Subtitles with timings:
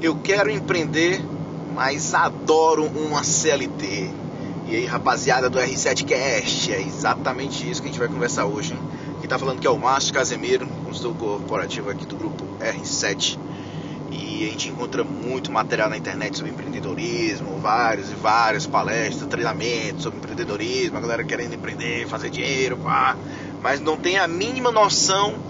[0.00, 1.20] Eu quero empreender,
[1.74, 4.10] mas adoro uma CLT.
[4.68, 8.74] E aí, rapaziada do R7Cast, é exatamente isso que a gente vai conversar hoje.
[8.74, 8.78] Hein?
[9.18, 13.38] Quem tá falando que é o Márcio Casemiro, consultor corporativo aqui do grupo R7.
[14.12, 20.04] E a gente encontra muito material na internet sobre empreendedorismo, vários e várias palestras, treinamentos
[20.04, 23.16] sobre empreendedorismo, a galera querendo empreender, fazer dinheiro, pá.
[23.60, 25.47] Mas não tem a mínima noção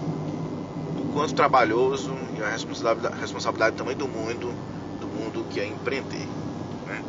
[1.13, 4.53] quanto trabalhoso e a responsabilidade, responsabilidade também do mundo,
[4.99, 6.27] do mundo que é empreender.
[6.87, 7.03] Né?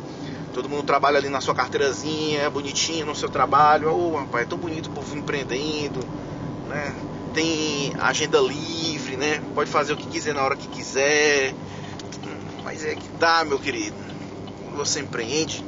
[0.53, 3.89] Todo mundo trabalha ali na sua carteirazinha, bonitinho no seu trabalho.
[3.89, 5.99] Ô, oh, rapaz, é tão bonito o povo empreendendo,
[6.67, 6.93] né?
[7.33, 9.41] Tem agenda livre, né?
[9.55, 11.53] Pode fazer o que quiser na hora que quiser.
[12.63, 13.95] Mas é que dá, meu querido.
[14.65, 15.63] Quando você empreende,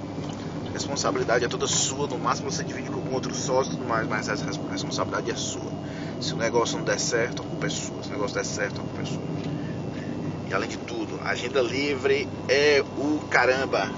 [0.67, 2.08] a responsabilidade é toda sua.
[2.08, 4.36] No máximo você divide com outro sócio e tudo mais, mas a
[4.70, 5.73] responsabilidade é sua.
[6.20, 8.03] Se o negócio não der certo, a culpa é sua.
[8.03, 9.23] Se o negócio der certo, a culpa é sua.
[10.49, 13.89] E além de tudo, agenda livre é o caramba.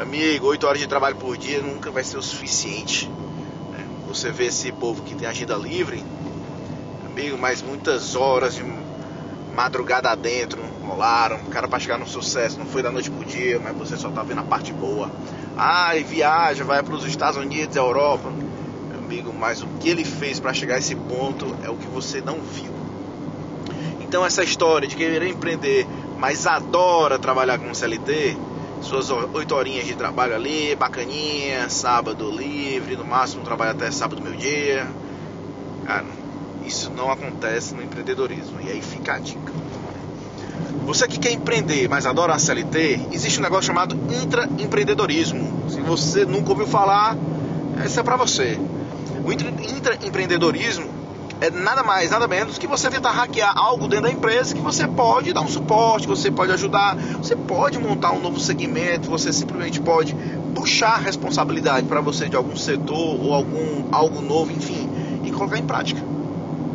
[0.00, 3.08] Amigo, 8 horas de trabalho por dia nunca vai ser o suficiente.
[3.72, 3.84] Né?
[4.06, 6.04] Você vê esse povo que tem agenda livre,
[7.04, 8.64] amigo, mas muitas horas de
[9.54, 11.38] madrugada dentro rolaram.
[11.38, 14.08] O cara para chegar no sucesso não foi da noite pro dia, mas você só
[14.08, 15.10] tá vendo a parte boa.
[15.56, 18.32] Ai, viaja, vai para os Estados Unidos, Europa.
[19.08, 22.20] Amigo, mas o que ele fez para chegar a esse ponto é o que você
[22.20, 22.70] não viu.
[24.02, 25.86] Então essa história de querer empreender,
[26.18, 28.36] mas adora trabalhar com CLT,
[28.82, 34.36] suas oito horinhas de trabalho ali, bacaninha, sábado livre, no máximo trabalho até sábado meio
[34.36, 34.86] dia.
[35.86, 36.04] Cara,
[36.66, 38.60] isso não acontece no empreendedorismo.
[38.60, 39.54] E aí fica a dica.
[40.84, 45.70] Você que quer empreender, mas adora a CLT, existe um negócio chamado intraempreendedorismo.
[45.70, 47.16] Se você nunca ouviu falar,
[47.84, 48.58] essa é para você.
[49.24, 50.98] O intraempreendedorismo
[51.40, 54.88] é nada mais, nada menos que você tentar hackear algo dentro da empresa que você
[54.88, 59.80] pode dar um suporte, você pode ajudar, você pode montar um novo segmento, você simplesmente
[59.80, 60.16] pode
[60.54, 64.88] puxar responsabilidade para você de algum setor ou algum algo novo, enfim,
[65.24, 66.02] e colocar em prática.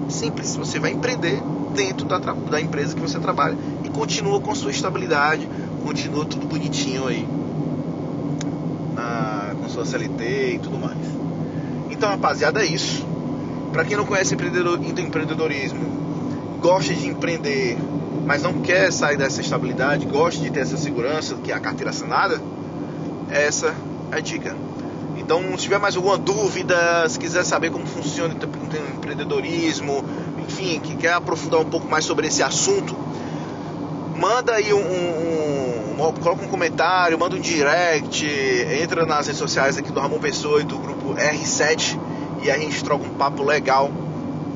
[0.08, 1.42] Simples, você vai empreender
[1.74, 5.48] dentro da, da empresa que você trabalha e continua com sua estabilidade,
[5.84, 7.28] continua tudo bonitinho aí,
[8.94, 10.93] na, com sua CLT e tudo mais.
[12.04, 13.08] Então, rapaziada, é isso.
[13.72, 17.78] Para quem não conhece empreendedor, empreendedorismo, gosta de empreender,
[18.26, 21.92] mas não quer sair dessa estabilidade, gosta de ter essa segurança, que é a carteira
[21.92, 22.42] assinada,
[23.30, 23.74] essa
[24.12, 24.54] é a dica.
[25.16, 30.04] Então, se tiver mais alguma dúvida, se quiser saber como funciona o empreendedorismo,
[30.46, 32.98] enfim, que quer aprofundar um pouco mais sobre esse assunto,
[34.18, 35.53] manda aí um, um,
[35.96, 38.26] coloca um comentário, manda um direct,
[38.82, 42.00] entra nas redes sociais aqui do Ramon Pessoa e do grupo R7
[42.44, 43.92] e a gente troca um papo legal.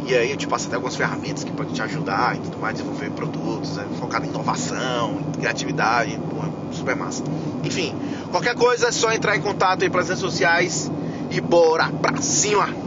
[0.06, 2.76] E aí eu te passo até algumas ferramentas que podem te ajudar e tudo mais,
[2.76, 7.24] desenvolver produtos, né, focado em inovação, criatividade, porra, super massa.
[7.64, 7.94] Enfim,
[8.32, 10.90] qualquer coisa é só entrar em contato aí pelas redes sociais
[11.30, 12.87] e bora pra cima!